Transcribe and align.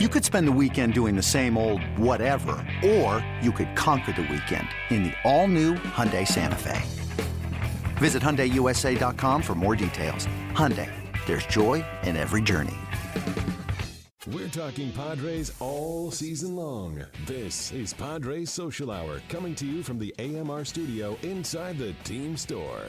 You 0.00 0.08
could 0.08 0.24
spend 0.24 0.48
the 0.48 0.58
weekend 0.60 0.92
doing 0.92 1.14
the 1.14 1.22
same 1.22 1.56
old 1.56 1.80
whatever, 1.96 2.56
or 2.84 3.24
you 3.40 3.52
could 3.52 3.76
conquer 3.76 4.10
the 4.10 4.22
weekend 4.22 4.66
in 4.90 5.04
the 5.04 5.12
all-new 5.22 5.74
Hyundai 5.74 6.26
Santa 6.26 6.56
Fe. 6.56 6.82
Visit 7.98 8.20
HyundaiUSA.com 8.20 9.40
for 9.40 9.54
more 9.54 9.76
details. 9.76 10.26
Hyundai, 10.50 10.90
there's 11.26 11.46
joy 11.46 11.84
in 12.02 12.16
every 12.16 12.42
journey. 12.42 12.74
We're 14.26 14.48
talking 14.48 14.90
Padres 14.90 15.52
all 15.60 16.10
season 16.10 16.56
long. 16.56 17.00
This 17.24 17.70
is 17.70 17.94
Padres 17.94 18.50
Social 18.50 18.90
Hour 18.90 19.20
coming 19.28 19.54
to 19.54 19.64
you 19.64 19.84
from 19.84 20.00
the 20.00 20.12
AMR 20.18 20.64
studio 20.64 21.16
inside 21.22 21.78
the 21.78 21.92
team 22.02 22.36
store. 22.36 22.82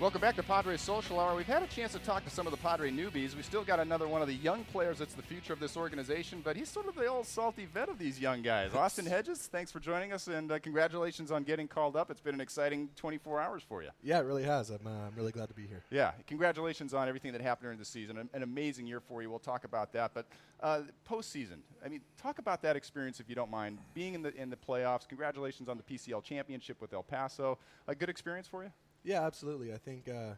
Welcome 0.00 0.20
back 0.20 0.36
to 0.36 0.44
Padres 0.44 0.80
Social 0.80 1.18
Hour. 1.18 1.34
We've 1.34 1.44
had 1.44 1.64
a 1.64 1.66
chance 1.66 1.90
to 1.90 1.98
talk 1.98 2.22
to 2.22 2.30
some 2.30 2.46
of 2.46 2.52
the 2.52 2.56
Padre 2.58 2.88
newbies. 2.88 3.34
We 3.34 3.42
still 3.42 3.64
got 3.64 3.80
another 3.80 4.06
one 4.06 4.22
of 4.22 4.28
the 4.28 4.34
young 4.34 4.62
players 4.66 4.98
that's 4.98 5.14
the 5.14 5.24
future 5.24 5.52
of 5.52 5.58
this 5.58 5.76
organization, 5.76 6.40
but 6.44 6.54
he's 6.54 6.68
sort 6.68 6.86
of 6.86 6.94
the 6.94 7.06
old 7.06 7.26
salty 7.26 7.66
vet 7.66 7.88
of 7.88 7.98
these 7.98 8.20
young 8.20 8.40
guys. 8.40 8.72
Austin 8.74 9.06
Hedges, 9.06 9.48
thanks 9.50 9.72
for 9.72 9.80
joining 9.80 10.12
us, 10.12 10.28
and 10.28 10.52
uh, 10.52 10.60
congratulations 10.60 11.32
on 11.32 11.42
getting 11.42 11.66
called 11.66 11.96
up. 11.96 12.12
It's 12.12 12.20
been 12.20 12.34
an 12.36 12.40
exciting 12.40 12.90
24 12.94 13.40
hours 13.40 13.64
for 13.68 13.82
you. 13.82 13.88
Yeah, 14.00 14.20
it 14.20 14.24
really 14.24 14.44
has. 14.44 14.70
I'm, 14.70 14.86
uh, 14.86 14.90
I'm 14.90 15.16
really 15.16 15.32
glad 15.32 15.48
to 15.48 15.54
be 15.54 15.66
here. 15.66 15.82
Yeah, 15.90 16.12
congratulations 16.28 16.94
on 16.94 17.08
everything 17.08 17.32
that 17.32 17.40
happened 17.40 17.64
during 17.64 17.78
the 17.80 17.84
season. 17.84 18.18
An, 18.18 18.30
an 18.34 18.44
amazing 18.44 18.86
year 18.86 19.00
for 19.00 19.20
you. 19.20 19.30
We'll 19.30 19.40
talk 19.40 19.64
about 19.64 19.92
that. 19.94 20.12
But 20.14 20.26
uh, 20.60 20.82
postseason, 21.10 21.58
I 21.84 21.88
mean, 21.88 22.02
talk 22.22 22.38
about 22.38 22.62
that 22.62 22.76
experience 22.76 23.18
if 23.18 23.28
you 23.28 23.34
don't 23.34 23.50
mind. 23.50 23.78
Being 23.94 24.14
in 24.14 24.22
the 24.22 24.32
in 24.40 24.48
the 24.48 24.56
playoffs. 24.56 25.08
Congratulations 25.08 25.68
on 25.68 25.76
the 25.76 25.82
PCL 25.82 26.22
championship 26.22 26.80
with 26.80 26.92
El 26.92 27.02
Paso. 27.02 27.58
A 27.88 27.96
good 27.96 28.08
experience 28.08 28.46
for 28.46 28.62
you. 28.62 28.70
Yeah, 29.08 29.24
absolutely. 29.24 29.72
I 29.72 29.78
think 29.78 30.06
uh, 30.06 30.34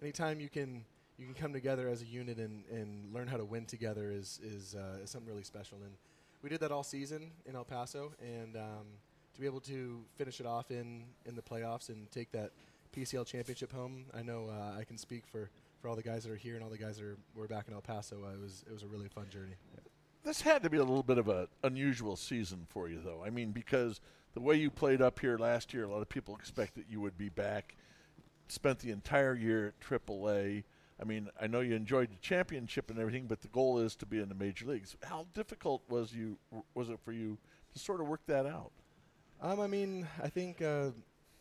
anytime 0.00 0.40
you 0.40 0.48
can 0.48 0.82
you 1.18 1.26
can 1.26 1.34
come 1.34 1.52
together 1.52 1.88
as 1.90 2.00
a 2.00 2.06
unit 2.06 2.38
and, 2.38 2.64
and 2.70 3.12
learn 3.12 3.28
how 3.28 3.36
to 3.36 3.44
win 3.44 3.66
together 3.66 4.10
is 4.10 4.40
is, 4.42 4.74
uh, 4.74 5.02
is 5.02 5.10
something 5.10 5.28
really 5.28 5.44
special. 5.44 5.76
And 5.84 5.92
we 6.40 6.48
did 6.48 6.58
that 6.60 6.72
all 6.72 6.82
season 6.82 7.32
in 7.44 7.54
El 7.54 7.64
Paso, 7.64 8.14
and 8.22 8.56
um, 8.56 8.86
to 9.34 9.40
be 9.42 9.44
able 9.44 9.60
to 9.60 10.00
finish 10.16 10.40
it 10.40 10.46
off 10.46 10.70
in 10.70 11.04
in 11.26 11.36
the 11.36 11.42
playoffs 11.42 11.90
and 11.90 12.10
take 12.10 12.32
that 12.32 12.52
PCL 12.96 13.26
championship 13.26 13.70
home, 13.70 14.06
I 14.14 14.22
know 14.22 14.48
uh, 14.48 14.78
I 14.78 14.84
can 14.84 14.96
speak 14.96 15.26
for, 15.26 15.50
for 15.82 15.88
all 15.88 15.96
the 15.96 16.02
guys 16.02 16.24
that 16.24 16.32
are 16.32 16.36
here 16.36 16.54
and 16.54 16.64
all 16.64 16.70
the 16.70 16.78
guys 16.78 16.96
that 16.96 17.04
are 17.04 17.18
were 17.34 17.46
back 17.46 17.68
in 17.68 17.74
El 17.74 17.82
Paso. 17.82 18.24
Uh, 18.24 18.32
it 18.32 18.40
was 18.40 18.64
it 18.66 18.72
was 18.72 18.84
a 18.84 18.88
really 18.88 19.08
fun 19.08 19.26
journey. 19.28 19.56
This 20.24 20.40
had 20.40 20.62
to 20.62 20.70
be 20.70 20.78
a 20.78 20.84
little 20.84 21.02
bit 21.02 21.18
of 21.18 21.28
an 21.28 21.48
unusual 21.62 22.16
season 22.16 22.64
for 22.70 22.88
you, 22.88 23.02
though. 23.04 23.22
I 23.22 23.28
mean, 23.28 23.50
because 23.50 24.00
the 24.32 24.40
way 24.40 24.56
you 24.56 24.70
played 24.70 25.02
up 25.02 25.20
here 25.20 25.36
last 25.36 25.74
year, 25.74 25.84
a 25.84 25.88
lot 25.88 26.00
of 26.00 26.08
people 26.08 26.34
expected 26.34 26.86
you 26.88 27.02
would 27.02 27.18
be 27.18 27.28
back 27.28 27.74
spent 28.48 28.78
the 28.80 28.90
entire 28.90 29.34
year 29.34 29.68
at 29.68 29.80
AAA. 29.80 30.64
I 31.00 31.04
mean, 31.04 31.28
I 31.40 31.46
know 31.46 31.60
you 31.60 31.74
enjoyed 31.74 32.10
the 32.10 32.16
championship 32.20 32.90
and 32.90 32.98
everything, 32.98 33.26
but 33.26 33.40
the 33.40 33.48
goal 33.48 33.78
is 33.78 33.96
to 33.96 34.06
be 34.06 34.20
in 34.20 34.28
the 34.28 34.34
major 34.34 34.66
leagues. 34.66 34.96
How 35.02 35.26
difficult 35.34 35.82
was 35.88 36.12
you 36.12 36.38
was 36.74 36.88
it 36.88 36.98
for 37.04 37.12
you 37.12 37.38
to 37.72 37.78
sort 37.78 38.00
of 38.00 38.06
work 38.06 38.20
that 38.26 38.46
out? 38.46 38.70
Um, 39.40 39.60
I 39.60 39.66
mean, 39.66 40.06
I 40.22 40.28
think 40.28 40.62
uh, 40.62 40.90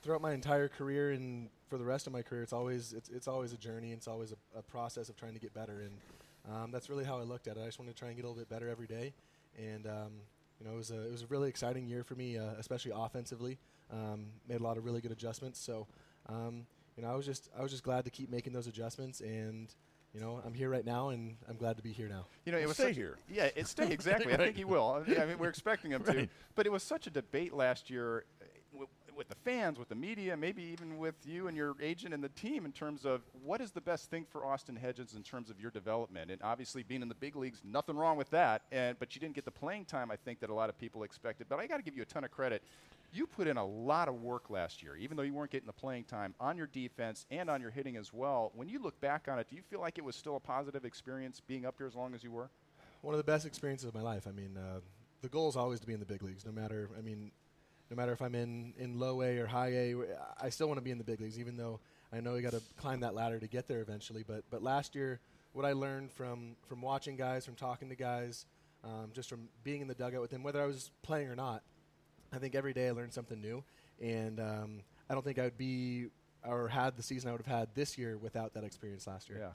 throughout 0.02 0.22
my 0.22 0.34
entire 0.34 0.68
career 0.68 1.12
and 1.12 1.50
for 1.70 1.78
the 1.78 1.86
rest 1.86 2.08
of 2.08 2.14
my 2.14 2.22
career, 2.22 2.44
it's 2.44 2.54
always 2.54 2.94
it's, 2.94 3.10
it's 3.10 3.28
always 3.28 3.54
a 3.54 3.58
journey. 3.58 3.92
It's 3.92 4.08
always 4.08 4.32
a, 4.32 4.60
a 4.60 4.62
process 4.62 5.10
of 5.10 5.16
trying 5.16 5.34
to 5.34 5.40
get 5.40 5.54
better, 5.54 5.82
and 5.82 6.54
um, 6.54 6.72
that's 6.72 6.90
really 6.90 7.06
how 7.06 7.20
I 7.20 7.24
looked 7.24 7.48
at 7.48 7.58
it. 7.58 7.62
I 7.62 7.66
just 7.66 7.80
wanted 7.80 7.96
to 7.96 8.00
try 8.00 8.10
and 8.10 8.18
get 8.18 8.26
a 8.26 8.28
little 8.28 8.40
bit 8.40 8.50
better 8.50 8.70
every 8.70 8.88
day, 8.88 9.14
and 9.58 9.88
um, 9.88 10.12
you 10.60 10.66
know, 10.66 10.74
it 10.74 10.78
was 10.78 10.92
a 10.92 11.08
it 11.08 11.12
was 11.12 11.24
a 11.24 11.28
really 11.28 11.50
exciting 11.50 11.88
year 11.88 12.04
for 12.04 12.16
me, 12.16 12.38
uh, 12.38 12.52
especially 12.60 12.92
offensively. 12.96 13.58
Um, 13.92 14.26
made 14.48 14.60
a 14.60 14.64
lot 14.64 14.78
of 14.78 14.86
really 14.86 15.02
good 15.02 15.12
adjustments, 15.12 15.60
so 15.60 15.88
um, 16.28 16.66
you 16.96 17.04
know, 17.04 17.10
I 17.10 17.16
was 17.16 17.26
just 17.26 17.50
I 17.58 17.62
was 17.62 17.72
just 17.72 17.84
glad 17.84 18.06
to 18.06 18.12
keep 18.12 18.30
making 18.30 18.54
those 18.54 18.68
adjustments 18.68 19.22
and 19.22 19.74
you 20.14 20.20
know, 20.20 20.40
I'm 20.46 20.54
here 20.54 20.70
right 20.70 20.86
now, 20.86 21.10
and 21.10 21.38
I'm 21.50 21.58
glad 21.58 21.76
to 21.78 21.82
be 21.82 21.92
here 21.92 22.08
now. 22.08 22.28
You 22.46 22.52
know, 22.52 22.60
it 22.60 22.68
was 22.68 22.78
stay 22.78 22.94
here. 22.94 23.18
Yeah, 23.28 23.50
it 23.56 23.68
stay 23.68 23.92
exactly. 23.92 24.32
right. 24.32 24.40
I 24.40 24.46
think 24.46 24.58
he 24.58 24.64
will. 24.64 25.04
I 25.08 25.26
mean, 25.26 25.40
we're 25.40 25.50
expecting 25.50 25.92
him 25.92 26.04
right. 26.04 26.16
to. 26.16 26.30
But 26.54 26.68
it 26.68 26.72
was 26.72 26.84
such 26.84 27.08
a 27.08 27.10
debate 27.10 27.52
last 27.52 27.90
year 27.90 28.26
with 29.16 29.30
the 29.30 29.36
fans, 29.36 29.80
with 29.80 29.90
the 29.90 29.96
media, 29.96 30.36
maybe 30.36 30.64
even 30.64 30.98
with 30.98 31.16
you 31.26 31.48
and 31.48 31.56
your 31.56 31.76
agent 31.82 32.14
and 32.14 32.24
the 32.24 32.30
team 32.30 32.66
in 32.66 32.72
terms 32.72 33.06
of 33.06 33.22
what 33.44 33.62
is 33.62 33.72
the 33.72 33.82
best 33.82 34.10
thing 34.10 34.26
for 34.30 34.46
Austin 34.46 34.76
Hedges 34.76 35.14
in 35.16 35.24
terms 35.24 35.50
of 35.50 35.60
your 35.60 35.72
development. 35.72 36.32
And 36.32 36.42
obviously, 36.42 36.84
being 36.84 37.02
in 37.02 37.10
the 37.10 37.16
big 37.16 37.36
leagues, 37.36 37.62
nothing 37.64 37.96
wrong 37.96 38.18
with 38.18 38.30
that. 38.32 38.64
And 38.72 38.98
but 39.00 39.16
you 39.16 39.22
didn't 39.22 39.36
get 39.36 39.46
the 39.46 39.52
playing 39.52 39.86
time 39.86 40.12
I 40.12 40.16
think 40.16 40.40
that 40.40 40.50
a 40.50 40.54
lot 40.54 40.70
of 40.70 40.78
people 40.78 41.04
expected. 41.04 41.48
But 41.50 41.60
I 41.60 41.68
got 41.68 41.78
to 41.78 41.84
give 41.84 41.96
you 41.96 42.02
a 42.02 42.06
ton 42.06 42.24
of 42.24 42.32
credit 42.32 42.64
you 43.14 43.28
put 43.28 43.48
in 43.48 43.58
a 43.58 43.66
lot 43.66 44.08
of 44.08 44.22
work 44.22 44.50
last 44.50 44.82
year, 44.82 44.96
even 44.98 45.16
though 45.16 45.24
you 45.24 45.34
weren't 45.34 45.52
getting 45.52 45.68
the 45.68 45.74
playing 45.74 46.04
time 46.04 46.34
on 46.40 46.58
your 46.58 46.68
defense 46.68 47.26
and 47.30 47.50
on 47.50 47.62
your 47.62 47.70
hitting 47.70 47.96
as 47.96 48.12
well. 48.12 48.52
When 48.56 48.68
you 48.68 48.80
look 48.80 49.00
back 49.02 49.28
on 49.30 49.38
it, 49.38 49.48
do 49.50 49.56
you 49.56 49.62
feel 49.62 49.80
like 49.80 49.98
it 49.98 50.04
was 50.04 50.16
still 50.16 50.36
a 50.36 50.40
positive 50.40 50.84
experience 50.84 51.40
being 51.40 51.66
up 51.66 51.76
here 51.78 51.86
as 51.86 51.96
long 51.96 52.16
as 52.16 52.24
you 52.24 52.32
were? 52.32 52.50
One 53.02 53.14
of 53.14 53.20
the 53.20 53.24
best 53.24 53.46
experiences 53.46 53.88
of 53.88 53.94
my 53.94 54.02
life. 54.02 54.26
I 54.28 54.32
mean, 54.32 54.58
uh, 54.58 54.80
the 55.22 55.30
goal 55.30 55.48
is 55.48 55.56
always 55.56 55.80
to 55.82 55.88
be 55.88 55.94
in 55.94 56.00
the 56.00 56.06
big 56.06 56.24
leagues, 56.24 56.46
no 56.46 56.52
matter. 56.52 56.90
I 56.98 57.02
mean, 57.02 57.32
no 57.90 57.96
matter 57.96 58.12
if 58.12 58.22
I'm 58.22 58.36
in, 58.36 58.74
in 58.78 59.00
low 59.00 59.22
A 59.22 59.38
or 59.38 59.48
high 59.48 59.70
A, 59.70 59.96
I 60.42 60.50
still 60.50 60.68
want 60.68 60.78
to 60.78 60.84
be 60.84 60.92
in 60.92 60.98
the 60.98 61.04
big 61.04 61.22
leagues, 61.22 61.40
even 61.40 61.58
though 61.58 61.80
I 62.12 62.20
know 62.20 62.36
you 62.36 62.42
got 62.42 62.54
to 62.54 62.62
climb 62.78 63.02
that 63.02 63.14
ladder 63.16 63.40
to 63.40 63.48
get 63.48 63.68
there 63.68 63.82
eventually. 63.82 64.24
But 64.28 64.44
but 64.50 64.64
last 64.64 64.96
year, 64.96 65.20
what 65.54 65.66
I 65.66 65.74
learned 65.74 66.12
from 66.12 66.56
from 66.68 66.82
watching 66.82 67.16
guys, 67.16 67.46
from 67.46 67.56
talking 67.56 67.90
to 67.90 67.96
guys, 67.96 68.46
um, 68.84 69.12
just 69.14 69.30
from 69.30 69.50
being 69.64 69.82
in 69.82 69.88
the 69.88 69.96
dugout 69.96 70.22
with 70.22 70.32
them, 70.32 70.44
whether 70.44 70.62
I 70.62 70.66
was 70.66 70.92
playing 71.02 71.28
or 71.30 71.36
not, 71.36 71.64
I 72.34 72.38
think 72.38 72.56
every 72.56 72.74
day 72.74 72.88
I 72.88 72.92
learned 72.92 73.14
something 73.14 73.40
new, 73.40 73.64
and 74.02 74.40
um, 74.40 74.82
I 75.10 75.14
don't 75.14 75.24
think 75.24 75.40
I 75.40 75.44
would 75.44 75.58
be 75.58 76.08
or 76.46 76.68
had 76.68 76.98
the 76.98 77.04
season 77.04 77.30
I 77.30 77.32
would 77.32 77.42
have 77.42 77.60
had 77.60 77.70
this 77.74 77.98
year 77.98 78.18
without 78.18 78.54
that 78.54 78.64
experience 78.64 79.08
last 79.08 79.30
year. 79.30 79.40
Yeah. 79.40 79.52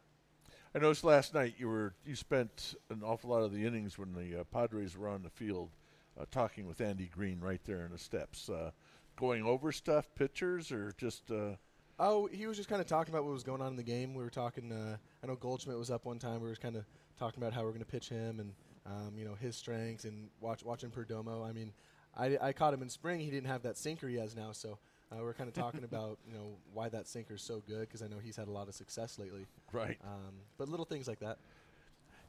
I 0.74 0.78
noticed 0.78 1.04
last 1.04 1.34
night 1.34 1.54
you 1.58 1.68
were 1.68 1.94
you 2.06 2.14
spent 2.14 2.74
an 2.90 3.02
awful 3.02 3.30
lot 3.30 3.42
of 3.42 3.52
the 3.52 3.64
innings 3.64 3.98
when 3.98 4.12
the 4.12 4.40
uh, 4.40 4.44
Padres 4.44 4.96
were 4.96 5.08
on 5.08 5.22
the 5.22 5.30
field, 5.30 5.70
uh, 6.18 6.24
talking 6.30 6.66
with 6.66 6.80
Andy 6.80 7.10
Green 7.14 7.40
right 7.40 7.60
there 7.64 7.84
in 7.84 7.92
the 7.92 7.98
steps, 7.98 8.48
uh, 8.48 8.70
going 9.16 9.44
over 9.44 9.72
stuff, 9.72 10.08
pitchers, 10.14 10.72
or 10.72 10.92
just. 10.98 11.30
Uh, 11.30 11.56
oh, 11.98 12.28
he 12.32 12.46
was 12.46 12.56
just 12.56 12.68
kind 12.68 12.80
of 12.80 12.86
talking 12.86 13.12
about 13.12 13.24
what 13.24 13.32
was 13.32 13.42
going 13.42 13.60
on 13.60 13.68
in 13.68 13.76
the 13.76 13.82
game. 13.82 14.14
We 14.14 14.22
were 14.22 14.30
talking. 14.30 14.72
Uh, 14.72 14.96
I 15.22 15.26
know 15.26 15.36
Goldschmidt 15.36 15.78
was 15.78 15.90
up 15.90 16.04
one 16.04 16.18
time. 16.18 16.40
We 16.40 16.48
were 16.48 16.56
kind 16.56 16.76
of 16.76 16.84
talking 17.18 17.42
about 17.42 17.52
how 17.52 17.62
we're 17.62 17.70
going 17.70 17.80
to 17.80 17.86
pitch 17.86 18.08
him 18.08 18.40
and 18.40 18.52
um, 18.86 19.12
you 19.16 19.24
know 19.24 19.34
his 19.34 19.56
strengths 19.56 20.04
and 20.04 20.28
watch 20.40 20.64
watching 20.64 20.90
Perdomo. 20.90 21.48
I 21.48 21.52
mean, 21.52 21.72
I, 22.16 22.38
I 22.40 22.52
caught 22.52 22.74
him 22.74 22.82
in 22.82 22.88
spring. 22.88 23.20
He 23.20 23.30
didn't 23.30 23.48
have 23.48 23.62
that 23.62 23.76
sinker 23.76 24.08
he 24.08 24.16
has 24.16 24.34
now, 24.34 24.52
so 24.52 24.78
uh, 25.12 25.16
we're 25.20 25.34
kind 25.34 25.48
of 25.48 25.54
talking 25.54 25.84
about 25.90 26.18
you 26.26 26.34
know 26.34 26.56
why 26.72 26.88
that 26.88 27.06
sinker 27.06 27.34
is 27.34 27.42
so 27.42 27.62
good 27.66 27.80
because 27.80 28.02
I 28.02 28.08
know 28.08 28.18
he's 28.22 28.36
had 28.36 28.48
a 28.48 28.52
lot 28.52 28.68
of 28.68 28.74
success 28.74 29.18
lately. 29.18 29.46
Right. 29.72 29.98
Um, 30.04 30.34
but 30.56 30.68
little 30.68 30.86
things 30.86 31.08
like 31.08 31.20
that. 31.20 31.38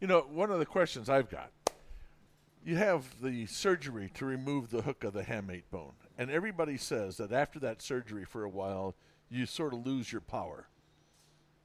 You 0.01 0.07
know, 0.07 0.21
one 0.21 0.49
of 0.49 0.59
the 0.59 0.65
questions 0.65 1.09
I've 1.09 1.29
got. 1.29 1.51
You 2.63 2.75
have 2.75 3.21
the 3.21 3.45
surgery 3.45 4.11
to 4.15 4.25
remove 4.25 4.69
the 4.69 4.81
hook 4.81 5.03
of 5.03 5.13
the 5.13 5.23
hamate 5.23 5.69
bone, 5.71 5.93
and 6.17 6.29
everybody 6.29 6.77
says 6.77 7.17
that 7.17 7.31
after 7.31 7.59
that 7.59 7.81
surgery, 7.81 8.25
for 8.25 8.43
a 8.43 8.49
while, 8.49 8.95
you 9.29 9.45
sort 9.45 9.73
of 9.73 9.85
lose 9.85 10.11
your 10.11 10.21
power. 10.21 10.67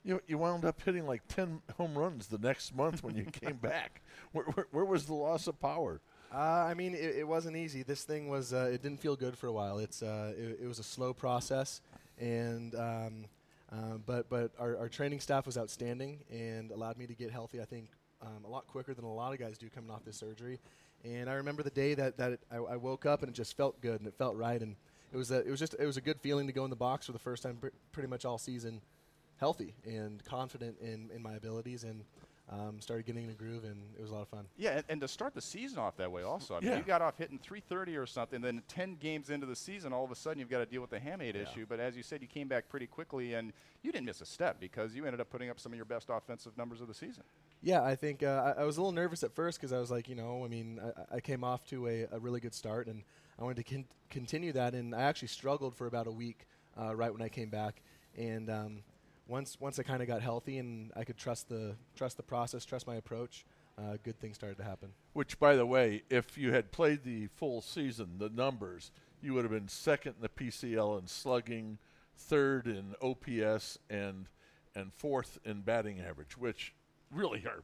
You 0.05 0.21
you 0.27 0.39
wound 0.39 0.65
up 0.65 0.81
hitting 0.83 1.07
like 1.07 1.27
ten 1.27 1.63
home 1.77 1.97
runs 1.97 2.29
the 2.29 2.39
next 2.39 2.75
month 2.75 3.03
when 3.03 3.17
you 3.17 3.25
came 3.25 3.57
back. 3.63 4.03
Where, 4.33 4.45
where, 4.45 4.67
where 4.71 4.85
was 4.85 5.07
the 5.07 5.15
loss 5.15 5.47
of 5.47 5.61
power? 5.61 6.01
Uh, 6.33 6.67
I 6.69 6.75
mean, 6.75 6.95
it, 6.95 7.17
it, 7.19 7.29
wasn't 7.29 7.57
easy. 7.57 7.85
This 7.85 8.03
thing 8.03 8.29
was, 8.29 8.53
uh, 8.53 8.69
it 8.73 8.83
didn't 8.83 8.99
feel 8.99 9.15
good 9.15 9.39
for 9.39 9.47
a 9.47 9.53
while. 9.53 9.79
It's, 9.79 10.03
uh, 10.03 10.33
it, 10.37 10.59
it, 10.63 10.67
was 10.67 10.81
a 10.81 10.83
slow 10.83 11.15
process, 11.15 11.81
and 12.19 12.75
um, 12.75 13.27
uh, 13.71 13.99
but 14.05 14.29
but 14.29 14.51
our, 14.59 14.77
our, 14.79 14.89
training 14.89 15.21
staff 15.21 15.47
was 15.47 15.57
outstanding 15.57 16.21
and 16.31 16.71
allowed 16.71 16.97
me 16.97 17.07
to 17.07 17.15
get 17.15 17.31
healthy. 17.31 17.61
I 17.61 17.65
think 17.65 17.89
um, 18.25 18.45
a 18.45 18.49
lot 18.49 18.67
quicker 18.67 18.95
than 18.95 19.05
a 19.05 19.13
lot 19.13 19.33
of 19.33 19.39
guys 19.39 19.59
do 19.59 19.69
coming 19.69 19.91
off 19.91 20.05
this 20.05 20.17
surgery. 20.17 20.59
And 21.05 21.29
I 21.29 21.35
remember 21.35 21.63
the 21.63 21.71
day 21.71 21.95
that 21.95 22.17
that 22.17 22.33
it, 22.33 22.41
I, 22.51 22.57
I, 22.57 22.77
woke 22.77 23.05
up 23.05 23.23
and 23.23 23.29
it 23.29 23.35
just 23.35 23.57
felt 23.57 23.81
good 23.81 24.01
and 24.01 24.09
it 24.09 24.15
felt 24.17 24.37
right, 24.37 24.61
and 24.61 24.77
it 25.13 25.17
was 25.17 25.31
a, 25.31 25.41
it 25.41 25.51
was 25.51 25.61
just 25.61 25.75
it 25.79 25.87
was 25.87 25.97
a 25.97 26.01
good 26.01 26.21
feeling 26.21 26.47
to 26.47 26.53
go 26.53 26.65
in 26.65 26.71
the 26.71 26.77
box 26.77 27.07
for 27.07 27.13
the 27.13 27.19
first 27.19 27.43
time, 27.43 27.57
pr- 27.61 27.69
pretty 27.93 28.09
much 28.09 28.25
all 28.25 28.39
season, 28.39 28.81
healthy 29.37 29.75
and 29.85 30.25
confident 30.25 30.77
in, 30.81 31.11
in 31.15 31.23
my 31.23 31.35
abilities 31.35 31.85
and 31.85 32.05
um, 32.51 32.81
started 32.81 33.07
getting 33.07 33.25
in 33.25 33.31
a 33.31 33.35
groove, 33.35 33.65
and 33.65 33.81
it 33.97 34.03
was 34.03 34.11
a 34.11 34.15
lot 34.15 34.23
of 34.23 34.29
fun. 34.29 34.45
Yeah, 34.57 34.73
and, 34.73 34.85
and, 34.91 35.01
to 35.01 35.09
start 35.09 35.35
the 35.35 35.41
season 35.41 35.79
off 35.79 35.97
that 35.97 36.13
way, 36.13 36.23
also. 36.23 36.55
I 36.55 36.61
mean, 36.61 36.71
yeah. 36.71 36.77
you 36.77 36.83
got 36.83 37.01
off 37.01 37.17
hitting 37.17 37.39
330 37.39 37.97
or 37.97 38.07
something, 38.07 38.43
then 38.43 38.63
10 38.69 38.97
games 38.97 39.31
into 39.31 39.47
the 39.47 39.57
season, 39.57 39.95
all 39.95 40.05
of 40.05 40.11
a 40.11 40.15
sudden 40.15 40.41
you've 40.41 40.51
got 40.51 40.59
to 40.59 40.67
deal 40.67 40.83
with 40.83 40.91
the 40.91 40.99
hamate 40.99 41.35
yeah. 41.35 41.43
issue. 41.43 41.65
But 41.67 41.81
as 41.81 41.97
you 41.97 42.03
said, 42.03 42.21
you 42.21 42.29
came 42.29 42.47
back 42.47 42.69
pretty 42.69 42.87
quickly, 42.87 43.33
and 43.33 43.53
you 43.83 43.93
didn't 43.93 44.05
miss 44.05 44.21
a 44.21 44.27
step 44.27 44.61
because 44.61 44.95
you 44.95 45.07
ended 45.07 45.21
up 45.21 45.31
putting 45.31 45.49
up 45.49 45.59
some 45.59 45.73
of 45.73 45.77
your 45.77 45.87
best 45.87 46.11
offensive 46.11 46.57
numbers 46.59 46.83
of 46.83 46.89
the 46.89 46.95
season. 46.95 47.25
Yeah, 47.65 47.83
I 47.83 47.97
think 47.97 48.23
uh, 48.23 48.53
I, 48.59 48.61
I, 48.61 48.65
was 48.65 48.77
a 48.77 48.83
little 48.83 48.93
nervous 48.93 49.23
at 49.23 49.35
first 49.35 49.59
because 49.59 49.73
I 49.73 49.79
was 49.79 49.91
like, 49.91 50.07
you 50.07 50.15
know, 50.15 50.45
I 50.45 50.49
mean, 50.49 50.79
I, 51.11 51.17
I 51.17 51.21
came 51.21 51.43
off 51.43 51.65
to 51.69 51.89
a, 51.89 52.07
a, 52.13 52.19
really 52.21 52.39
good 52.39 52.53
start, 52.53 52.89
and 52.89 53.03
I 53.39 53.43
wanted 53.43 53.65
to 53.67 53.75
con- 53.75 53.87
continue 54.11 54.53
that, 54.53 54.75
and 54.75 54.95
I 54.95 55.01
actually 55.05 55.29
struggled 55.29 55.75
for 55.75 55.87
about 55.87 56.07
a 56.07 56.11
week 56.11 56.47
uh, 56.79 56.95
right 56.95 57.11
when 57.11 57.23
I 57.23 57.31
came 57.31 57.49
back, 57.49 57.81
and 58.19 58.51
um, 58.51 58.83
once 59.27 59.57
once 59.61 59.79
I 59.79 59.83
kind 59.83 60.03
of 60.03 60.09
got 60.09 60.21
healthy 60.21 60.59
and 60.59 60.93
I 60.95 61.05
could 61.05 61.17
trust 61.17 61.49
the 61.49 61.75
trust 61.97 62.19
the 62.19 62.23
process, 62.23 62.67
trust 62.67 62.87
my 62.87 62.97
approach, 62.97 63.47
uh, 63.79 63.97
good 64.03 64.21
things 64.21 64.37
started 64.37 64.59
to 64.59 64.65
happen. 64.65 64.91
Which, 65.15 65.39
by 65.39 65.57
the 65.57 65.65
way, 65.65 66.03
if 66.11 66.37
you 66.37 66.53
had 66.53 66.71
played 66.71 67.03
the 67.03 67.29
full 67.29 67.63
season, 67.63 68.19
the 68.19 68.29
numbers, 68.29 68.91
you 69.23 69.33
would 69.33 69.45
have 69.45 69.53
been 69.53 69.69
second 69.69 70.17
in 70.17 70.21
the 70.21 70.29
PCL 70.29 71.01
in 71.01 71.07
slugging, 71.07 71.79
third 72.15 72.67
in 72.67 72.95
OPS, 73.01 73.79
and 73.89 74.27
and 74.77 74.93
fourth 74.93 75.39
in 75.47 75.63
batting 75.63 75.99
average, 75.99 76.37
which 76.37 76.75
really 77.15 77.45
are 77.47 77.63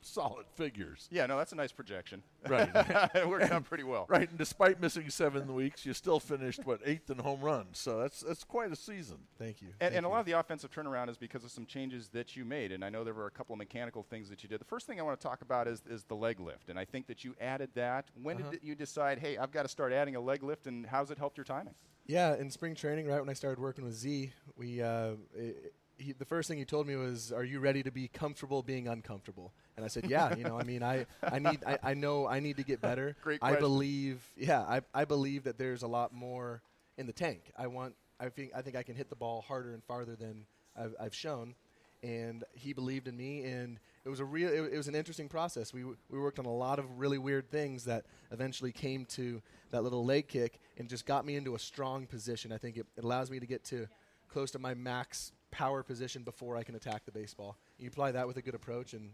solid 0.00 0.46
figures. 0.54 1.08
Yeah, 1.10 1.26
no, 1.26 1.36
that's 1.36 1.52
a 1.52 1.56
nice 1.56 1.72
projection. 1.72 2.22
Right. 2.46 2.68
it 3.14 3.28
worked 3.28 3.50
out 3.50 3.64
pretty 3.64 3.82
well. 3.82 4.06
Right, 4.16 4.28
and 4.28 4.38
despite 4.38 4.80
missing 4.80 5.10
seven 5.10 5.52
weeks, 5.54 5.84
you 5.84 5.92
still 5.92 6.20
finished 6.20 6.64
what 6.64 6.80
eighth 6.84 7.10
in 7.10 7.18
home 7.18 7.40
runs. 7.40 7.78
So 7.78 7.98
that's 7.98 8.20
that's 8.20 8.44
quite 8.44 8.70
a 8.70 8.76
season. 8.76 9.16
Thank 9.38 9.60
you. 9.62 9.68
And, 9.68 9.78
Thank 9.80 9.94
and 9.96 10.06
a 10.06 10.08
lot 10.08 10.20
of 10.20 10.26
the 10.26 10.32
offensive 10.32 10.70
turnaround 10.70 11.10
is 11.10 11.16
because 11.16 11.42
of 11.44 11.50
some 11.50 11.66
changes 11.66 12.08
that 12.08 12.36
you 12.36 12.44
made. 12.44 12.70
And 12.72 12.84
I 12.84 12.88
know 12.88 13.02
there 13.02 13.14
were 13.14 13.26
a 13.26 13.30
couple 13.30 13.52
of 13.54 13.58
mechanical 13.58 14.04
things 14.04 14.28
that 14.30 14.42
you 14.42 14.48
did. 14.48 14.60
The 14.60 14.64
first 14.64 14.86
thing 14.86 15.00
I 15.00 15.02
want 15.02 15.18
to 15.18 15.26
talk 15.26 15.42
about 15.42 15.66
is, 15.66 15.82
is 15.90 16.04
the 16.04 16.14
leg 16.14 16.38
lift. 16.38 16.68
And 16.68 16.78
I 16.78 16.84
think 16.84 17.08
that 17.08 17.24
you 17.24 17.34
added 17.40 17.70
that. 17.74 18.06
When 18.22 18.36
Uh-huh. 18.40 18.50
did 18.52 18.60
you 18.62 18.74
decide, 18.76 19.18
hey, 19.18 19.36
I've 19.36 19.50
got 19.50 19.62
to 19.62 19.68
start 19.68 19.92
adding 19.92 20.14
a 20.14 20.20
leg 20.20 20.42
lift, 20.44 20.66
and 20.68 20.86
how's 20.86 21.10
it 21.10 21.18
helped 21.18 21.36
your 21.36 21.44
timing? 21.44 21.74
Yeah, 22.06 22.36
in 22.36 22.50
spring 22.50 22.76
training, 22.76 23.06
right 23.06 23.18
when 23.18 23.28
I 23.28 23.32
started 23.32 23.58
working 23.60 23.84
with 23.84 23.94
Z, 23.94 24.30
we 24.56 24.80
uh, 24.82 25.12
i 25.36 25.52
he, 25.98 26.12
the 26.12 26.24
first 26.24 26.48
thing 26.48 26.58
he 26.58 26.64
told 26.64 26.86
me 26.86 26.96
was, 26.96 27.32
"Are 27.32 27.44
you 27.44 27.60
ready 27.60 27.82
to 27.82 27.90
be 27.90 28.08
comfortable 28.08 28.62
being 28.62 28.88
uncomfortable?" 28.88 29.52
And 29.76 29.84
I 29.84 29.88
said, 29.88 30.06
"Yeah." 30.08 30.34
you 30.36 30.44
know, 30.44 30.58
I 30.58 30.64
mean, 30.64 30.82
I, 30.82 31.06
I 31.22 31.38
need, 31.38 31.60
I, 31.66 31.78
I 31.82 31.94
know 31.94 32.26
I 32.26 32.40
need 32.40 32.56
to 32.58 32.64
get 32.64 32.80
better. 32.80 33.16
Great 33.22 33.40
I 33.42 33.56
believe, 33.56 34.22
yeah, 34.36 34.60
I, 34.60 34.80
I 34.94 35.04
believe 35.04 35.44
that 35.44 35.58
there's 35.58 35.82
a 35.82 35.86
lot 35.86 36.12
more 36.12 36.62
in 36.98 37.06
the 37.06 37.12
tank. 37.12 37.52
I 37.56 37.66
want, 37.66 37.94
I 38.20 38.28
think, 38.28 38.52
I 38.54 38.62
think 38.62 38.76
I 38.76 38.82
can 38.82 38.94
hit 38.94 39.10
the 39.10 39.16
ball 39.16 39.42
harder 39.42 39.72
and 39.72 39.82
farther 39.84 40.16
than 40.16 40.46
I've, 40.76 40.94
I've 41.00 41.14
shown. 41.14 41.54
And 42.02 42.44
he 42.52 42.72
believed 42.72 43.08
in 43.08 43.16
me, 43.16 43.42
and 43.44 43.78
it 44.04 44.08
was 44.08 44.20
a 44.20 44.24
real, 44.24 44.50
it, 44.50 44.74
it 44.74 44.76
was 44.76 44.86
an 44.86 44.94
interesting 44.94 45.28
process. 45.28 45.72
We 45.72 45.80
w- 45.80 45.96
we 46.10 46.18
worked 46.18 46.38
on 46.38 46.44
a 46.44 46.54
lot 46.54 46.78
of 46.78 46.98
really 46.98 47.18
weird 47.18 47.50
things 47.50 47.84
that 47.84 48.04
eventually 48.30 48.70
came 48.70 49.06
to 49.06 49.42
that 49.70 49.82
little 49.82 50.04
leg 50.04 50.28
kick 50.28 50.60
and 50.76 50.88
just 50.88 51.06
got 51.06 51.24
me 51.24 51.36
into 51.36 51.54
a 51.54 51.58
strong 51.58 52.06
position. 52.06 52.52
I 52.52 52.58
think 52.58 52.76
it, 52.76 52.86
it 52.96 53.04
allows 53.04 53.30
me 53.30 53.40
to 53.40 53.46
get 53.46 53.64
to 53.66 53.88
close 54.28 54.50
to 54.52 54.58
my 54.58 54.74
max 54.74 55.32
power 55.50 55.82
position 55.82 56.22
before 56.22 56.56
I 56.56 56.62
can 56.62 56.74
attack 56.74 57.04
the 57.04 57.12
baseball. 57.12 57.56
You 57.78 57.88
apply 57.88 58.12
that 58.12 58.26
with 58.26 58.36
a 58.36 58.42
good 58.42 58.54
approach, 58.54 58.92
and 58.92 59.10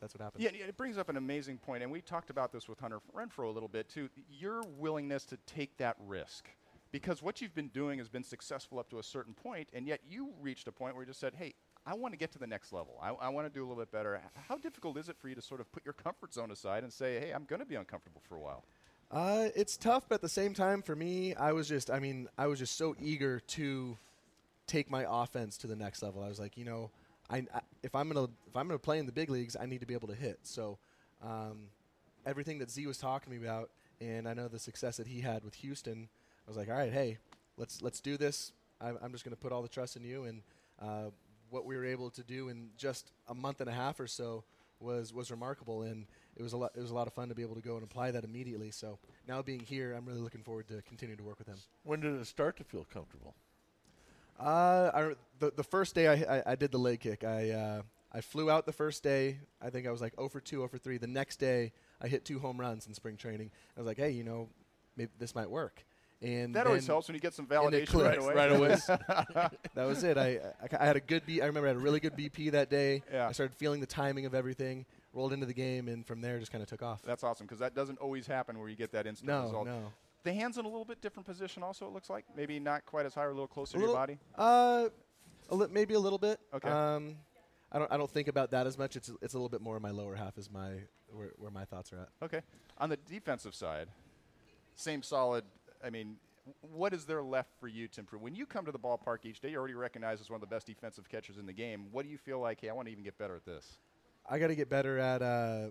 that's 0.00 0.14
what 0.14 0.22
happens. 0.22 0.44
Yeah, 0.44 0.50
it 0.50 0.76
brings 0.76 0.98
up 0.98 1.08
an 1.08 1.16
amazing 1.16 1.58
point, 1.58 1.82
and 1.82 1.90
we 1.90 2.00
talked 2.00 2.30
about 2.30 2.52
this 2.52 2.68
with 2.68 2.78
Hunter 2.78 3.00
Renfroe 3.14 3.48
a 3.48 3.50
little 3.50 3.68
bit 3.68 3.88
too. 3.88 4.08
Your 4.28 4.62
willingness 4.78 5.24
to 5.26 5.38
take 5.46 5.76
that 5.78 5.96
risk, 6.06 6.48
because 6.92 7.22
what 7.22 7.40
you've 7.40 7.54
been 7.54 7.68
doing 7.68 7.98
has 7.98 8.08
been 8.08 8.24
successful 8.24 8.78
up 8.78 8.90
to 8.90 8.98
a 8.98 9.02
certain 9.02 9.34
point, 9.34 9.68
and 9.72 9.86
yet 9.86 10.00
you 10.08 10.32
reached 10.40 10.68
a 10.68 10.72
point 10.72 10.94
where 10.94 11.02
you 11.02 11.08
just 11.08 11.20
said, 11.20 11.34
"Hey, 11.34 11.54
I 11.86 11.94
want 11.94 12.12
to 12.12 12.18
get 12.18 12.32
to 12.32 12.38
the 12.38 12.46
next 12.46 12.72
level. 12.72 12.98
I, 13.02 13.10
I 13.10 13.28
want 13.30 13.46
to 13.46 13.52
do 13.52 13.64
a 13.64 13.66
little 13.66 13.82
bit 13.82 13.90
better." 13.90 14.20
How 14.48 14.56
difficult 14.56 14.96
is 14.98 15.08
it 15.08 15.16
for 15.18 15.28
you 15.28 15.34
to 15.34 15.42
sort 15.42 15.60
of 15.60 15.70
put 15.72 15.84
your 15.84 15.94
comfort 15.94 16.34
zone 16.34 16.50
aside 16.50 16.82
and 16.82 16.92
say, 16.92 17.18
"Hey, 17.18 17.32
I'm 17.32 17.44
going 17.44 17.60
to 17.60 17.66
be 17.66 17.76
uncomfortable 17.76 18.22
for 18.28 18.36
a 18.36 18.40
while"? 18.40 18.64
Uh, 19.10 19.48
it's 19.54 19.76
tough, 19.76 20.08
but 20.08 20.16
at 20.16 20.20
the 20.20 20.28
same 20.28 20.52
time, 20.52 20.82
for 20.82 20.96
me, 20.96 21.32
I 21.36 21.52
was 21.52 21.68
just, 21.68 21.92
I 21.92 22.00
mean, 22.00 22.28
I 22.36 22.48
was 22.48 22.58
just 22.58 22.76
so 22.76 22.96
eager 23.00 23.38
to 23.38 23.96
take 24.66 24.90
my 24.90 25.04
offense 25.08 25.56
to 25.58 25.66
the 25.66 25.76
next 25.76 26.02
level. 26.02 26.22
I 26.22 26.28
was 26.28 26.38
like, 26.38 26.56
you 26.56 26.64
know, 26.64 26.90
I, 27.30 27.38
I 27.54 27.60
if 27.82 27.94
I'm 27.94 28.08
gonna 28.08 28.28
if 28.46 28.56
I'm 28.56 28.66
gonna 28.66 28.78
play 28.78 28.98
in 28.98 29.06
the 29.06 29.12
big 29.12 29.30
leagues, 29.30 29.56
I 29.58 29.66
need 29.66 29.80
to 29.80 29.86
be 29.86 29.94
able 29.94 30.08
to 30.08 30.14
hit. 30.14 30.40
So, 30.42 30.78
um, 31.22 31.68
everything 32.24 32.58
that 32.58 32.70
Z 32.70 32.86
was 32.86 32.98
talking 32.98 33.32
to 33.32 33.38
me 33.38 33.44
about, 33.44 33.70
and 34.00 34.28
I 34.28 34.34
know 34.34 34.48
the 34.48 34.58
success 34.58 34.96
that 34.98 35.06
he 35.06 35.20
had 35.20 35.44
with 35.44 35.54
Houston, 35.56 36.08
I 36.46 36.50
was 36.50 36.56
like, 36.56 36.68
all 36.68 36.76
right, 36.76 36.92
hey, 36.92 37.18
let's 37.56 37.82
let's 37.82 38.00
do 38.00 38.16
this. 38.16 38.52
I'm, 38.80 38.98
I'm 39.02 39.12
just 39.12 39.24
gonna 39.24 39.36
put 39.36 39.52
all 39.52 39.62
the 39.62 39.68
trust 39.68 39.96
in 39.96 40.04
you, 40.04 40.24
and 40.24 40.42
uh, 40.80 41.10
what 41.50 41.64
we 41.64 41.76
were 41.76 41.84
able 41.84 42.10
to 42.10 42.22
do 42.22 42.48
in 42.48 42.70
just 42.76 43.12
a 43.28 43.34
month 43.34 43.60
and 43.60 43.70
a 43.70 43.72
half 43.72 44.00
or 44.00 44.06
so 44.06 44.44
was 44.80 45.12
was 45.12 45.30
remarkable, 45.30 45.82
and 45.82 46.06
it 46.36 46.42
was 46.42 46.52
a 46.52 46.56
lot 46.56 46.72
it 46.76 46.80
was 46.80 46.90
a 46.90 46.94
lot 46.94 47.06
of 47.06 47.12
fun 47.12 47.28
to 47.28 47.34
be 47.34 47.42
able 47.42 47.54
to 47.54 47.60
go 47.60 47.74
and 47.74 47.84
apply 47.84 48.10
that 48.10 48.24
immediately. 48.24 48.70
So 48.70 48.98
now 49.26 49.42
being 49.42 49.60
here, 49.60 49.94
I'm 49.94 50.06
really 50.06 50.20
looking 50.20 50.42
forward 50.42 50.68
to 50.68 50.82
continuing 50.82 51.18
to 51.18 51.24
work 51.24 51.38
with 51.38 51.48
him. 51.48 51.56
When 51.84 52.00
did 52.00 52.14
it 52.14 52.26
start 52.26 52.56
to 52.58 52.64
feel 52.64 52.86
comfortable? 52.92 53.34
Uh, 54.38 54.90
I, 54.94 55.14
the 55.38 55.52
the 55.56 55.64
first 55.64 55.94
day 55.94 56.08
I, 56.08 56.38
I, 56.38 56.42
I 56.46 56.54
did 56.56 56.72
the 56.72 56.78
leg 56.78 57.00
kick, 57.00 57.24
I 57.24 57.50
uh, 57.50 57.82
I 58.12 58.20
flew 58.20 58.50
out 58.50 58.66
the 58.66 58.72
first 58.72 59.02
day. 59.02 59.38
I 59.60 59.70
think 59.70 59.86
I 59.86 59.90
was 59.90 60.00
like 60.00 60.14
0 60.16 60.28
for 60.28 60.40
2, 60.40 60.56
0 60.56 60.68
for 60.68 60.78
3. 60.78 60.98
The 60.98 61.06
next 61.06 61.36
day, 61.36 61.72
I 62.00 62.08
hit 62.08 62.24
two 62.24 62.38
home 62.38 62.58
runs 62.58 62.86
in 62.86 62.94
spring 62.94 63.16
training. 63.16 63.50
I 63.76 63.80
was 63.80 63.86
like, 63.86 63.98
hey, 63.98 64.10
you 64.10 64.24
know, 64.24 64.48
maybe 64.96 65.10
this 65.18 65.34
might 65.34 65.50
work. 65.50 65.84
And 66.22 66.54
That 66.54 66.66
always 66.66 66.86
helps 66.86 67.08
when 67.08 67.14
you 67.14 67.20
get 67.20 67.34
some 67.34 67.46
validation 67.46 68.02
right 68.02 68.18
away. 68.18 68.34
Right 68.34 68.52
away. 68.52 68.76
that 69.74 69.86
was 69.86 70.02
it. 70.02 70.16
I, 70.16 70.38
I, 70.62 70.76
I 70.80 70.86
had 70.86 70.96
a 70.96 71.00
good 71.00 71.26
B. 71.26 71.42
I 71.42 71.46
remember 71.46 71.66
I 71.66 71.70
had 71.72 71.76
a 71.76 71.80
really 71.80 72.00
good 72.00 72.16
BP 72.16 72.52
that 72.52 72.70
day. 72.70 73.02
Yeah. 73.12 73.28
I 73.28 73.32
started 73.32 73.54
feeling 73.54 73.80
the 73.80 73.86
timing 73.86 74.24
of 74.24 74.34
everything. 74.34 74.86
Rolled 75.12 75.32
into 75.32 75.46
the 75.46 75.54
game, 75.54 75.88
and 75.88 76.06
from 76.06 76.20
there 76.20 76.38
just 76.38 76.52
kind 76.52 76.62
of 76.62 76.68
took 76.68 76.82
off. 76.82 77.00
That's 77.02 77.24
awesome 77.24 77.46
because 77.46 77.60
that 77.60 77.74
doesn't 77.74 77.98
always 77.98 78.26
happen 78.26 78.58
where 78.58 78.68
you 78.68 78.76
get 78.76 78.92
that 78.92 79.06
instant 79.06 79.28
no, 79.28 79.42
result. 79.44 79.66
no. 79.66 79.92
The 80.26 80.34
hands 80.34 80.58
in 80.58 80.64
a 80.64 80.68
little 80.68 80.84
bit 80.84 81.00
different 81.00 81.24
position, 81.24 81.62
also. 81.62 81.86
It 81.86 81.92
looks 81.92 82.10
like 82.10 82.24
maybe 82.36 82.58
not 82.58 82.84
quite 82.84 83.06
as 83.06 83.14
high 83.14 83.22
or 83.22 83.30
a 83.30 83.32
little 83.32 83.46
closer 83.46 83.76
A 83.76 83.80
to 83.80 83.86
your 83.86 83.94
body. 83.94 84.18
Uh, 84.36 84.88
a 85.48 85.54
li- 85.54 85.68
maybe 85.70 85.94
a 85.94 86.00
little 86.00 86.18
bit. 86.18 86.40
Okay. 86.52 86.68
Um, 86.68 87.14
I 87.70 87.78
don't. 87.78 87.92
I 87.92 87.96
don't 87.96 88.10
think 88.10 88.26
about 88.26 88.50
that 88.50 88.66
as 88.66 88.76
much. 88.76 88.96
It's 88.96 89.08
it's 89.22 89.34
a 89.34 89.36
little 89.36 89.48
bit 89.48 89.60
more 89.60 89.76
in 89.76 89.82
my 89.82 89.92
lower 89.92 90.16
half 90.16 90.36
is 90.36 90.50
my 90.50 90.72
where, 91.12 91.30
where 91.36 91.52
my 91.52 91.64
thoughts 91.64 91.92
are 91.92 92.00
at. 92.00 92.08
Okay. 92.24 92.40
On 92.78 92.88
the 92.88 92.96
defensive 92.96 93.54
side, 93.54 93.86
same 94.74 95.00
solid. 95.00 95.44
I 95.84 95.90
mean, 95.90 96.16
what 96.60 96.92
is 96.92 97.04
there 97.04 97.22
left 97.22 97.50
for 97.60 97.68
you 97.68 97.86
to 97.86 98.00
improve? 98.00 98.20
When 98.20 98.34
you 98.34 98.46
come 98.46 98.64
to 98.66 98.72
the 98.72 98.80
ballpark 98.80 99.24
each 99.24 99.38
day, 99.38 99.50
you're 99.50 99.60
already 99.60 99.74
recognized 99.74 100.20
as 100.20 100.28
one 100.28 100.38
of 100.38 100.40
the 100.40 100.52
best 100.52 100.66
defensive 100.66 101.08
catchers 101.08 101.38
in 101.38 101.46
the 101.46 101.52
game. 101.52 101.86
What 101.92 102.04
do 102.04 102.10
you 102.10 102.18
feel 102.18 102.40
like? 102.40 102.60
Hey, 102.60 102.68
I 102.68 102.72
want 102.72 102.88
to 102.88 102.92
even 102.92 103.04
get 103.04 103.16
better 103.16 103.36
at 103.36 103.44
this. 103.44 103.78
I 104.28 104.38
got 104.38 104.48
to 104.48 104.54
get 104.56 104.68
better 104.68 104.98
at. 104.98 105.22
Uh, 105.22 105.68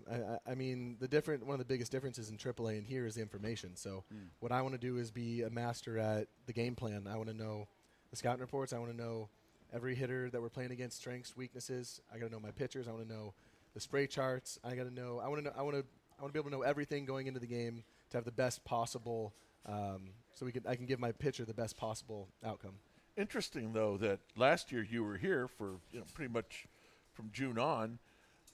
I, 0.47 0.51
I- 0.51 0.55
mean, 0.55 0.97
the 0.99 1.07
different 1.07 1.45
one 1.45 1.53
of 1.55 1.59
the 1.59 1.65
biggest 1.65 1.91
differences 1.91 2.29
in 2.29 2.37
AAA 2.37 2.77
and 2.77 2.87
here 2.87 3.05
is 3.05 3.15
the 3.15 3.21
information. 3.21 3.75
So, 3.75 4.03
what 4.39 4.51
I 4.51 4.61
want 4.61 4.73
to 4.73 4.79
do 4.79 4.97
is 4.97 5.11
be 5.11 5.41
a 5.43 5.49
master 5.49 5.97
at 5.97 6.27
the 6.45 6.53
game 6.53 6.75
plan. 6.75 7.07
I 7.11 7.17
want 7.17 7.27
to 7.29 7.33
know 7.35 7.67
the 8.11 8.15
scouting 8.15 8.41
reports. 8.41 8.71
I 8.73 8.79
want 8.79 8.91
to 8.91 8.97
know 8.97 9.29
every 9.73 9.95
hitter 9.95 10.29
that 10.29 10.41
we're 10.41 10.49
playing 10.49 10.71
against, 10.71 10.97
strengths, 10.97 11.35
weaknesses. 11.35 11.99
I 12.13 12.17
got 12.17 12.27
to 12.27 12.31
know 12.31 12.39
my 12.39 12.51
pitchers. 12.51 12.87
I 12.87 12.91
want 12.91 13.07
to 13.07 13.13
know 13.13 13.33
the 13.73 13.79
spray 13.81 14.07
charts. 14.07 14.57
I 14.63 14.75
got 14.75 14.83
to 14.83 14.93
know. 14.93 15.19
I 15.23 15.27
want 15.27 15.39
to 15.43 15.49
know. 15.49 15.55
I 15.57 15.61
want 15.61 15.75
to. 15.75 15.83
I 16.17 16.21
want 16.21 16.33
to 16.33 16.33
be 16.33 16.39
able 16.39 16.49
to 16.51 16.55
know 16.55 16.61
everything 16.63 17.03
going 17.05 17.27
into 17.27 17.41
the 17.41 17.47
game 17.47 17.83
to 18.11 18.17
have 18.17 18.23
the 18.25 18.31
best 18.31 18.63
possible. 18.63 19.33
Um, 19.65 20.11
so 20.33 20.45
we 20.45 20.51
can. 20.53 20.63
I 20.67 20.75
can 20.75 20.85
give 20.85 20.99
my 20.99 21.11
pitcher 21.11 21.43
the 21.43 21.53
best 21.53 21.75
possible 21.75 22.29
outcome. 22.45 22.75
Interesting 23.17 23.73
though 23.73 23.97
that 23.97 24.19
last 24.37 24.71
year 24.71 24.83
you 24.89 25.03
were 25.03 25.17
here 25.17 25.47
for 25.47 25.77
you 25.91 25.99
know 25.99 26.05
pretty 26.13 26.31
much 26.31 26.67
from 27.13 27.29
June 27.33 27.57
on, 27.57 27.97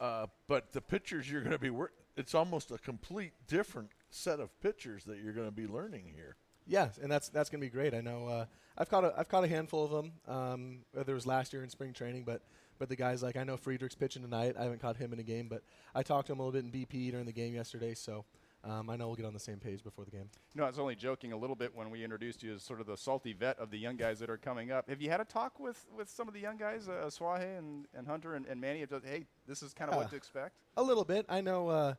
uh, 0.02 0.26
but 0.48 0.74
the 0.74 0.82
pitchers 0.82 1.32
you're 1.32 1.42
going 1.42 1.52
to 1.52 1.60
be 1.60 1.70
wor- 1.70 1.94
it's 2.18 2.36
almost 2.36 2.72
a 2.72 2.78
complete 2.78 3.32
different 3.48 3.92
set 4.10 4.40
of 4.40 4.50
pitchers 4.60 5.06
that 5.06 5.20
you're 5.24 5.32
going 5.32 5.48
to 5.48 5.52
be 5.54 5.68
learning 5.68 6.12
here. 6.14 6.36
Yes, 6.68 7.00
and 7.02 7.12
that's 7.12 7.30
that's 7.30 7.50
gonna 7.50 7.62
be 7.62 7.70
great. 7.70 7.94
I 7.94 8.02
know 8.02 8.28
uh, 8.28 8.46
I've 8.78 8.88
caught 8.88 9.04
a 9.04 9.14
I've 9.18 9.28
caught 9.28 9.44
a 9.44 9.48
handful 9.48 9.84
of 9.84 9.92
them. 9.92 10.12
Um, 10.28 10.78
it 10.96 11.08
was 11.08 11.26
last 11.26 11.54
year 11.54 11.64
in 11.64 11.70
spring 11.70 11.92
training, 11.92 12.24
but 12.24 12.44
but 12.78 12.88
the 12.88 12.96
guys 12.96 13.24
like 13.24 13.36
I 13.36 13.44
know 13.44 13.58
Friedrich's 13.58 13.96
pitching 13.96 14.22
tonight. 14.22 14.56
I 14.58 14.64
haven't 14.64 14.80
caught 14.80 14.96
him 14.96 15.12
in 15.12 15.20
a 15.20 15.24
game, 15.24 15.48
but 15.50 15.64
I 15.96 16.04
talked 16.04 16.28
to 16.28 16.34
him 16.34 16.40
a 16.40 16.46
little 16.46 16.62
bit 16.62 16.66
in 16.66 16.72
BP 16.72 17.12
during 17.12 17.26
the 17.26 17.32
game 17.32 17.56
yesterday. 17.56 17.96
So 17.96 18.26
um, 18.64 18.90
I 18.90 18.96
know 18.96 19.08
we'll 19.08 19.16
get 19.16 19.26
on 19.26 19.34
the 19.34 19.40
same 19.40 19.58
page 19.58 19.84
before 19.84 20.06
the 20.06 20.12
game. 20.12 20.30
No, 20.56 20.64
I 20.64 20.68
was 20.68 20.78
only 20.78 20.96
joking 20.96 21.32
a 21.34 21.38
little 21.38 21.56
bit 21.56 21.76
when 21.76 21.90
we 21.90 22.04
introduced 22.04 22.44
you 22.44 22.54
as 22.54 22.62
sort 22.64 22.80
of 22.80 22.86
the 22.88 22.96
salty 22.96 23.34
vet 23.34 23.58
of 23.58 23.72
the 23.72 23.78
young 23.78 23.96
guys 23.96 24.20
that 24.20 24.30
are 24.30 24.38
coming 24.38 24.72
up. 24.72 24.88
Have 24.90 25.02
you 25.02 25.10
had 25.10 25.20
a 25.20 25.26
talk 25.26 25.60
with, 25.60 25.84
with 25.98 26.10
some 26.10 26.28
of 26.28 26.34
the 26.34 26.40
young 26.40 26.58
guys, 26.58 26.88
uh, 26.88 27.04
Asuaje 27.08 27.58
and, 27.58 27.88
and 27.96 28.06
Hunter 28.08 28.36
and, 28.36 28.46
and 28.46 28.62
Manny? 28.62 28.86
Just, 28.86 29.04
hey, 29.06 29.26
this 29.48 29.64
is 29.64 29.74
kind 29.74 29.90
of 29.90 29.96
Yeah. 29.96 30.02
what 30.02 30.10
to 30.12 30.16
expect. 30.16 30.56
A 30.78 30.84
little 30.84 31.04
bit. 31.06 31.26
I 31.28 31.42
know. 31.42 31.70
Uh, 31.70 31.94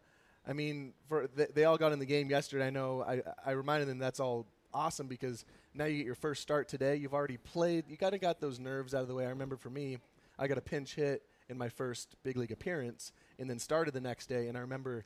I 0.46 0.52
mean, 0.52 0.92
for 1.08 1.26
th- 1.26 1.50
they 1.54 1.64
all 1.64 1.76
got 1.78 1.92
in 1.92 1.98
the 1.98 2.06
game 2.06 2.30
yesterday. 2.30 2.66
I 2.66 2.70
know. 2.70 3.02
I 3.06 3.22
I 3.44 3.52
reminded 3.52 3.88
them 3.88 3.98
that's 3.98 4.20
all 4.20 4.46
awesome 4.74 5.06
because 5.06 5.44
now 5.74 5.84
you 5.84 5.98
get 5.98 6.06
your 6.06 6.14
first 6.14 6.42
start 6.42 6.68
today. 6.68 6.96
You've 6.96 7.14
already 7.14 7.36
played. 7.38 7.84
You 7.88 7.96
kind 7.96 8.14
of 8.14 8.20
got 8.20 8.40
those 8.40 8.58
nerves 8.58 8.94
out 8.94 9.02
of 9.02 9.08
the 9.08 9.14
way. 9.14 9.24
I 9.26 9.30
remember 9.30 9.56
for 9.56 9.70
me, 9.70 9.98
I 10.38 10.46
got 10.48 10.58
a 10.58 10.62
pinch 10.62 10.94
hit 10.94 11.22
in 11.48 11.58
my 11.58 11.68
first 11.68 12.14
big 12.22 12.36
league 12.36 12.50
appearance, 12.52 13.12
and 13.38 13.48
then 13.50 13.58
started 13.58 13.94
the 13.94 14.00
next 14.00 14.26
day. 14.28 14.46
And 14.48 14.56
I 14.56 14.60
remember. 14.60 15.04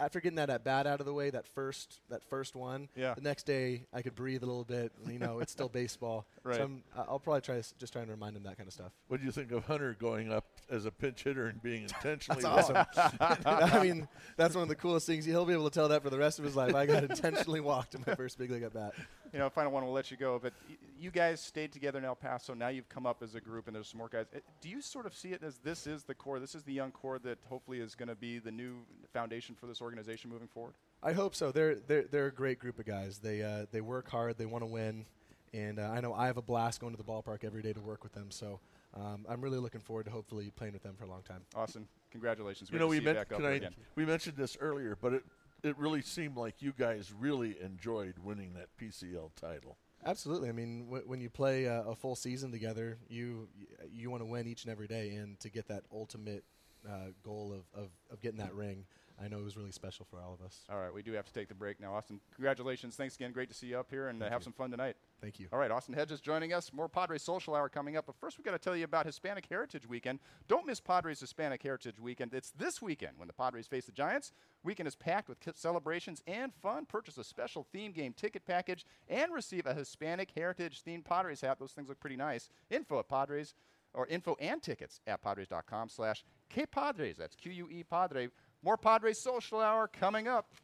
A- 0.00 0.04
After 0.04 0.20
getting 0.20 0.36
that 0.36 0.50
at 0.50 0.64
bat 0.64 0.86
out 0.86 1.00
of 1.00 1.06
the 1.06 1.12
way, 1.14 1.30
that 1.30 1.46
first 1.46 2.00
that 2.08 2.24
first 2.24 2.54
one, 2.56 2.88
Yeah. 2.96 3.14
the 3.14 3.20
next 3.20 3.44
day 3.44 3.84
I 3.92 4.02
could 4.02 4.14
breathe 4.14 4.42
a 4.42 4.46
little 4.46 4.64
bit. 4.64 4.92
You 5.06 5.18
know, 5.18 5.40
it's 5.40 5.52
still 5.52 5.68
baseball. 5.82 6.26
Right. 6.42 6.56
So 6.56 6.64
I'm, 6.64 6.82
I- 6.96 7.02
I'll 7.08 7.18
probably 7.18 7.40
try 7.42 7.60
to 7.60 7.74
just 7.78 7.92
try 7.92 8.02
and 8.02 8.10
remind 8.10 8.36
him 8.36 8.42
that 8.44 8.56
kind 8.56 8.66
of 8.66 8.72
stuff. 8.72 8.92
What 9.08 9.20
do 9.20 9.26
you 9.26 9.32
think 9.32 9.52
of 9.52 9.64
Hunter 9.66 9.96
going 9.98 10.32
up 10.32 10.44
as 10.70 10.86
a 10.86 10.90
pinch 10.90 11.24
hitter 11.24 11.46
and 11.46 11.62
being 11.62 11.82
intentionally 11.94 12.42
That's 12.42 12.70
walked? 12.70 12.98
awesome. 12.98 13.18
I 13.46 13.82
mean, 13.82 14.08
that's 14.36 14.54
one 14.54 14.62
of 14.62 14.68
the 14.68 14.74
coolest 14.76 15.06
things. 15.06 15.24
He'll 15.24 15.44
be 15.46 15.52
able 15.52 15.68
to 15.68 15.74
tell 15.74 15.88
that 15.88 16.02
for 16.02 16.10
the 16.10 16.18
rest 16.18 16.38
of 16.38 16.44
his 16.44 16.56
life. 16.56 16.74
I 16.74 16.86
got 16.86 17.04
intentionally 17.04 17.60
walked 17.60 17.94
in 17.94 18.04
my 18.06 18.14
first 18.14 18.38
big 18.38 18.50
league 18.50 18.62
at 18.62 18.72
bat. 18.72 18.94
You 19.32 19.38
know, 19.38 19.48
final 19.48 19.70
one, 19.70 19.84
we'll 19.84 19.92
let 19.92 20.10
you 20.10 20.16
go. 20.16 20.38
But 20.42 20.52
you 20.98 21.10
guys 21.10 21.40
stayed 21.40 21.72
together 21.72 21.98
in 21.98 22.04
El 22.04 22.16
Paso. 22.16 22.52
Now 22.54 22.68
you've 22.68 22.88
come 22.88 23.06
up 23.06 23.22
as 23.22 23.34
a 23.36 23.40
group, 23.40 23.68
and 23.68 23.76
there's 23.76 23.88
some 23.88 23.98
more 23.98 24.08
guys. 24.08 24.26
Uh, 24.34 24.40
Do 24.60 24.68
you 24.68 24.82
sort 24.82 25.06
of 25.06 25.14
see 25.14 25.28
it 25.28 25.42
as 25.44 25.58
this 25.58 25.86
is 25.86 26.02
the 26.02 26.14
core? 26.14 26.40
This 26.40 26.54
is 26.54 26.64
the 26.64 26.72
young 26.72 26.90
core 26.90 27.18
that 27.20 27.38
hopefully 27.48 27.78
is 27.80 27.94
going 27.94 28.08
to 28.08 28.16
be 28.16 28.38
the 28.38 28.50
new 28.50 28.76
foundation 29.12 29.54
for 29.54 29.66
this 29.66 29.80
organization 29.80 30.30
moving 30.30 30.48
forward. 30.48 30.74
I 31.02 31.12
hope 31.12 31.34
so. 31.34 31.52
They're 31.52 31.76
they're 31.76 32.04
they're 32.10 32.26
a 32.26 32.32
great 32.32 32.58
group 32.58 32.78
of 32.78 32.86
guys. 32.86 33.18
They 33.18 33.42
uh, 33.42 33.66
they 33.70 33.80
work 33.80 34.08
hard. 34.10 34.36
They 34.36 34.46
want 34.46 34.62
to 34.62 34.66
win, 34.70 35.06
and 35.54 35.78
uh, 35.78 35.82
I 35.94 36.00
know 36.00 36.12
I 36.12 36.26
have 36.26 36.36
a 36.36 36.42
blast 36.42 36.80
going 36.80 36.92
to 36.92 36.98
the 36.98 37.04
ballpark 37.08 37.44
every 37.44 37.62
day 37.62 37.72
to 37.72 37.80
work 37.80 38.02
with 38.02 38.12
them. 38.12 38.30
So 38.30 38.58
um, 38.94 39.24
I'm 39.28 39.40
really 39.40 39.58
looking 39.58 39.80
forward 39.80 40.06
to 40.06 40.10
hopefully 40.10 40.50
playing 40.56 40.72
with 40.74 40.82
them 40.82 40.96
for 40.98 41.04
a 41.04 41.08
long 41.08 41.22
time. 41.22 41.40
Awesome. 41.54 41.86
congratulations. 42.10 42.68
You 42.68 42.72
Great 42.78 42.80
know, 42.84 42.88
we, 42.88 42.98
see 42.98 43.04
men- 43.04 43.14
you 43.14 43.20
back 43.20 43.32
up 43.32 43.38
can 43.38 43.46
I- 43.46 43.52
again. 43.52 43.74
we 43.94 44.04
mentioned 44.04 44.36
this 44.36 44.56
earlier, 44.60 44.98
but 45.00 45.12
it, 45.14 45.24
it 45.62 45.76
really 45.78 46.02
seemed 46.02 46.36
like 46.36 46.60
you 46.62 46.72
guys 46.76 47.12
really 47.18 47.56
enjoyed 47.62 48.14
winning 48.22 48.54
that 48.54 48.68
PCL 48.80 49.30
title. 49.40 49.76
Absolutely. 50.04 50.48
I 50.48 50.52
mean, 50.52 50.86
w- 50.86 51.04
when 51.06 51.20
you 51.20 51.28
play 51.28 51.68
uh, 51.68 51.82
a 51.82 51.94
full 51.94 52.16
season 52.16 52.50
together, 52.50 52.98
you 53.08 53.48
you 53.92 54.10
want 54.10 54.22
to 54.22 54.26
win 54.26 54.46
each 54.46 54.64
and 54.64 54.72
every 54.72 54.86
day, 54.86 55.10
and 55.10 55.38
to 55.40 55.50
get 55.50 55.68
that 55.68 55.82
ultimate 55.92 56.44
uh, 56.88 57.12
goal 57.22 57.52
of, 57.52 57.82
of, 57.82 57.90
of 58.10 58.20
getting 58.20 58.38
that 58.38 58.54
ring, 58.54 58.86
I 59.22 59.28
know 59.28 59.38
it 59.38 59.44
was 59.44 59.56
really 59.56 59.72
special 59.72 60.06
for 60.08 60.18
all 60.20 60.32
of 60.32 60.44
us. 60.44 60.64
All 60.70 60.80
right, 60.80 60.92
we 60.92 61.02
do 61.02 61.12
have 61.12 61.26
to 61.26 61.32
take 61.32 61.48
the 61.48 61.54
break 61.54 61.80
now. 61.80 61.94
Austin, 61.94 62.20
congratulations. 62.34 62.96
Thanks 62.96 63.16
again. 63.16 63.32
Great 63.32 63.50
to 63.50 63.54
see 63.54 63.66
you 63.66 63.78
up 63.78 63.90
here 63.90 64.08
and 64.08 64.22
uh, 64.22 64.30
have 64.30 64.42
some 64.42 64.54
fun 64.54 64.70
tonight. 64.70 64.96
Thank 65.20 65.38
you. 65.38 65.48
All 65.52 65.58
right, 65.58 65.70
Austin 65.70 65.94
Hedges 65.94 66.20
joining 66.20 66.54
us. 66.54 66.72
More 66.72 66.88
Padres 66.88 67.22
Social 67.22 67.54
Hour 67.54 67.68
coming 67.68 67.96
up. 67.96 68.06
But 68.06 68.16
first, 68.16 68.38
we've 68.38 68.44
got 68.44 68.52
to 68.52 68.58
tell 68.58 68.74
you 68.74 68.84
about 68.84 69.04
Hispanic 69.04 69.46
Heritage 69.46 69.86
Weekend. 69.86 70.18
Don't 70.48 70.66
miss 70.66 70.80
Padres 70.80 71.20
Hispanic 71.20 71.62
Heritage 71.62 72.00
Weekend. 72.00 72.32
It's 72.32 72.52
this 72.52 72.80
weekend 72.80 73.18
when 73.18 73.28
the 73.28 73.34
Padres 73.34 73.66
face 73.66 73.84
the 73.84 73.92
Giants. 73.92 74.32
Weekend 74.62 74.86
is 74.86 74.96
packed 74.96 75.28
with 75.28 75.38
celebrations 75.54 76.22
and 76.26 76.54
fun. 76.54 76.86
Purchase 76.86 77.18
a 77.18 77.24
special 77.24 77.66
theme 77.70 77.92
game 77.92 78.14
ticket 78.14 78.46
package 78.46 78.86
and 79.08 79.32
receive 79.32 79.66
a 79.66 79.74
Hispanic 79.74 80.30
Heritage 80.34 80.82
themed 80.82 81.04
Padres 81.04 81.42
hat. 81.42 81.58
Those 81.58 81.72
things 81.72 81.88
look 81.88 82.00
pretty 82.00 82.16
nice. 82.16 82.48
Info 82.70 82.98
at 82.98 83.08
Padres 83.08 83.54
or 83.92 84.06
info 84.06 84.36
and 84.40 84.62
tickets 84.62 85.00
at 85.06 85.22
padres.com 85.22 85.88
slash 85.88 86.24
quepadres. 86.54 87.16
That's 87.16 87.36
Q-U-E 87.36 87.84
Padre. 87.84 88.28
More 88.62 88.76
Padres 88.76 89.18
Social 89.18 89.60
Hour 89.60 89.88
coming 89.88 90.28
up. 90.28 90.54